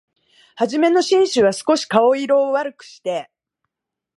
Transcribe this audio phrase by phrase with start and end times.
[0.55, 3.29] はじめの紳士は、すこし顔色を悪くして、